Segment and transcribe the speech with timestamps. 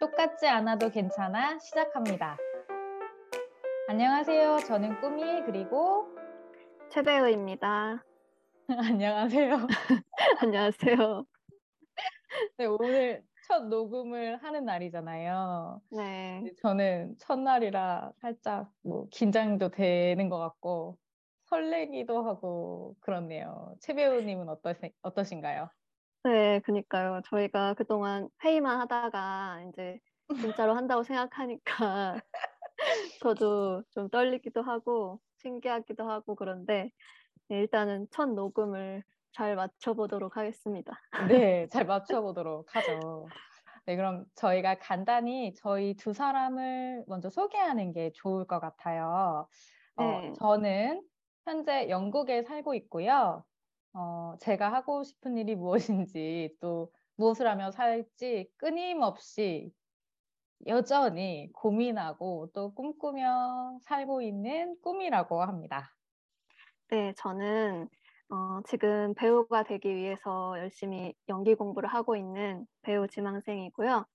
[0.00, 2.36] 똑같지 않아도 괜찮아 시작합니다.
[3.88, 4.58] 안녕하세요.
[4.66, 6.08] 저는 꾸미 그리고
[6.90, 8.04] 최배우입니다.
[8.68, 9.66] 안녕하세요.
[10.40, 11.24] 안녕하세요.
[12.58, 15.80] 네, 오늘 첫 녹음을 하는 날이잖아요.
[15.90, 16.44] 네.
[16.62, 20.98] 저는 첫날이라 살짝 뭐 긴장도 되는 것 같고
[21.44, 23.74] 설레기도 하고 그렇네요.
[23.80, 24.48] 최 배우님은
[25.02, 25.68] 어떠신가요?
[26.24, 27.20] 네, 그니까요.
[27.26, 29.98] 저희가 그동안 회의만 하다가 이제
[30.40, 32.22] 진짜로 한다고 생각하니까
[33.20, 36.90] 저도 좀 떨리기도 하고 신기하기도 하고 그런데
[37.48, 41.00] 네, 일단은 첫 녹음을 잘 맞춰보도록 하겠습니다.
[41.28, 43.32] 네, 잘 맞춰보도록 하죠.
[43.86, 49.48] 네, 그럼 저희가 간단히 저희 두 사람을 먼저 소개하는 게 좋을 것 같아요.
[49.96, 50.32] 어, 네.
[50.32, 51.06] 저는
[51.44, 53.44] 현재 영국에 살고 있고요.
[53.94, 59.72] 어, 제가 하고 싶은 일이 무엇인지 또 무엇을 하며 살지 끊임없이
[60.66, 65.94] 여전히 고민하고 또 꿈꾸며 살고 있는 꿈이라고 합니다.
[66.90, 67.88] 네, 저는
[68.30, 74.06] 어, 지금 배우가 되기 위해서 열심히 연기 공부를 하고 있는 배우 지망생이고요.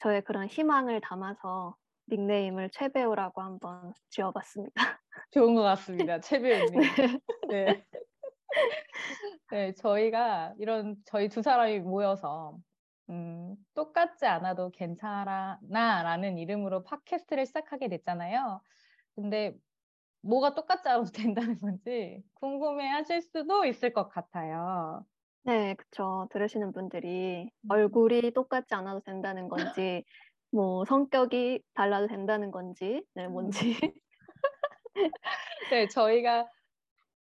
[0.00, 1.76] 저의 그런 희망을 담아서
[2.10, 5.00] 닉네임을 최배우라고 한번 지어봤습니다.
[5.30, 6.18] 좋은 것 같습니다.
[6.20, 6.38] 최
[6.72, 6.80] 배우님.
[7.50, 7.64] 네.
[7.64, 7.84] 네.
[9.50, 12.58] 네, 저희가 이런 저희 두 사람이 모여서
[13.10, 18.62] 음, 똑같지 않아도 괜찮아라는 이름으로 팟캐스트를 시작하게 됐잖아요.
[19.14, 19.54] 근데
[20.22, 25.04] 뭐가 똑같지 않아도 된다는 건지 궁금해 하실 수도 있을 것 같아요.
[25.44, 26.28] 네, 그쵸.
[26.30, 27.70] 들으시는 분들이 음.
[27.70, 30.04] 얼굴이 똑같지 않아도 된다는 건지,
[30.50, 33.74] 뭐 성격이 달라도 된다는 건지, 네, 뭔지.
[35.72, 36.48] 네, 저희가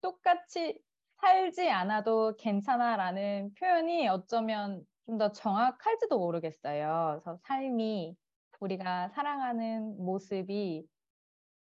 [0.01, 0.79] 똑같이
[1.21, 7.21] 살지 않아도 괜찮아라는 표현이 어쩌면 좀 더 정확할지도 모르겠어요.
[7.23, 8.17] 그래서 삶이
[8.59, 10.85] 우리가 사랑하는 모습이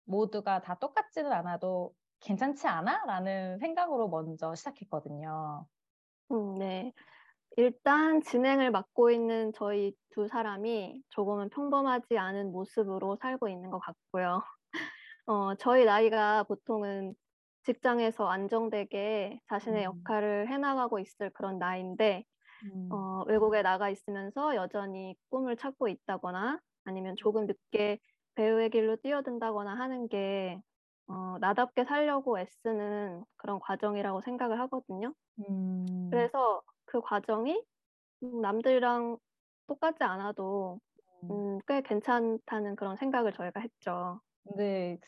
[0.05, 3.05] 모두가 다 똑같지는 않아도 괜찮지 않아?
[3.05, 5.67] 라는 생각으로 먼저 시작했거든요.
[6.31, 6.91] 음, 네.
[7.57, 14.41] 일단 진행을 맡고 있는 저희 두 사람이 조금은 평범하지 않은 모습으로 살고 있는 것 같고요.
[15.27, 17.15] 어, 저희 나이가 보통은
[17.65, 19.85] 직장에서 안정되게 자신의 음.
[19.85, 22.25] 역할을 해나가고 있을 그런 나이인데,
[22.63, 22.95] 음.
[22.95, 27.99] 어, 외국에 나가 있으면서 여전히 꿈을 찾고 있다거나 아니면 조금 늦게
[28.35, 30.61] 배우의 길로 뛰어든다거나 하는 게
[31.07, 35.13] 어, 나답게 살려고 애쓰는 그런 과정이라고 생각을 하거든요.
[35.39, 35.95] 음.
[36.09, 37.63] 그래서 그 과정이
[38.23, 39.19] 음, 남들이랑
[39.67, 40.79] 똑같지 않아도
[41.23, 41.29] 음.
[41.31, 44.21] 음, 꽤 괜찮다는 그런 생각을 저희가 했죠.
[44.57, 44.99] 네.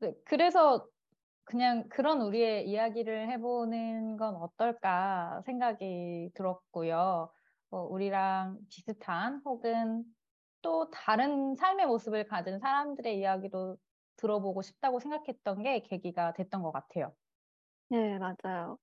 [0.00, 0.88] 네, 그래서
[1.44, 7.32] 그냥 그런 우리의 이야기를 해보는 건 어떨까 생각이 들었고요.
[7.70, 10.04] 어, 우리랑 비슷한 혹은
[10.62, 13.78] 또 다른 삶의 모습을 가진 사람들의 이야기도
[14.16, 17.14] 들어보고 싶다고 생각했던 게 계기가 됐던 것 같아요.
[17.88, 18.78] 네, 맞아요.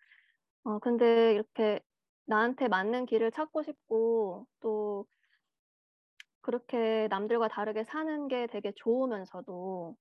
[0.63, 1.81] 어, 근데 이렇게
[2.25, 5.07] 나한테 맞는 길을 찾고 싶고 또
[6.41, 9.95] 그렇게 남들과 다르게 사는 게 되게 좋으면서도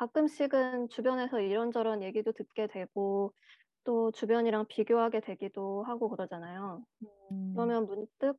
[0.00, 3.34] 가끔씩은 주변에서 이런저런 얘기도 듣게 되고
[3.84, 6.82] 또 주변이랑 비교하게 되기도 하고 그러잖아요.
[7.02, 7.52] 음.
[7.54, 8.38] 그러면 문득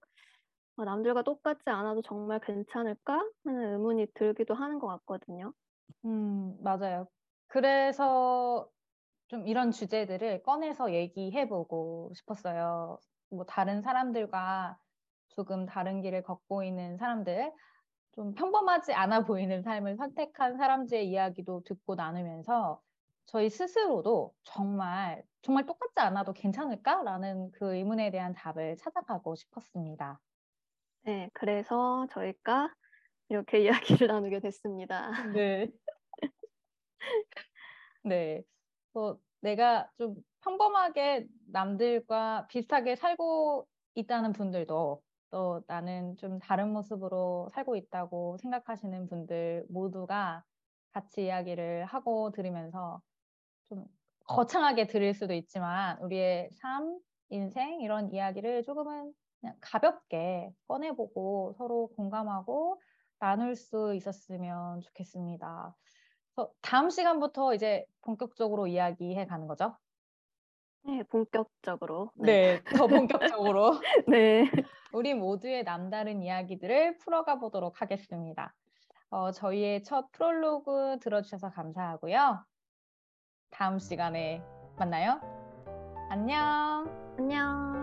[0.78, 5.54] 어, 남들과 똑같지 않아도 정말 괜찮을까 하는 의문이 들기도 하는 것 같거든요.
[6.06, 7.08] 음, 맞아요.
[7.48, 8.68] 그래서
[9.28, 12.98] 좀 이런 주제들을 꺼내서 얘기해보고 싶었어요.
[13.30, 14.80] 뭐 다른 사람들과
[15.36, 17.54] 조금 다른 길을 걷고 있는 사람들,
[18.14, 22.82] 좀 평범하지 않아 보이는 삶을 선택한 사람들의 이야기도 듣고 나누면서
[23.26, 30.20] 저희 스스로도 정말 정말 똑같지 않아도 괜찮을까라는 그 의문에 대한 답을 찾아가고 싶었습니다.
[31.04, 32.74] 네, 그래서 저희가
[33.30, 33.60] 이렇게
[34.04, 35.12] 이야기를 나누게 됐습니다.
[35.34, 35.72] 네.
[38.04, 38.44] 네.
[38.94, 47.75] 뭐 내가 좀 평범하게 남들과 비슷하게 살고 있다는 분들도 또 나는 좀 다른 모습으로 살고
[47.78, 50.44] 있다고 생각하시는 분들 모두가
[50.92, 53.01] 같이 이야기를 하고 들으면서
[53.69, 53.86] 좀
[54.25, 57.00] 거창하게 들을 수도 있지만 우리의 삶,
[57.30, 62.81] 인생 이런 이야기를 조금은 그냥 가볍게 꺼내보고 서로 공감하고
[63.19, 65.75] 나눌 수 있었으면 좋겠습니다.
[66.62, 69.75] 다음 시간부터 이제 본격적으로 이야기해 가는 거죠?
[70.83, 72.12] 네, 본격적으로.
[72.16, 74.50] 네, 더 본격적으로 네.
[74.94, 78.54] 우리 모두의 남다른 이야기들을 풀어가 보도록 하겠습니다.
[79.10, 82.44] 어, 저희의 첫 프롤로그 들어주셔서 감사하고요.
[83.51, 84.42] 다음 시간에
[84.78, 85.19] 만나요.
[86.10, 86.86] 안녕.
[87.18, 87.81] 안녕.